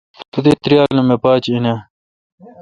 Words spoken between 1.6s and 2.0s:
آں?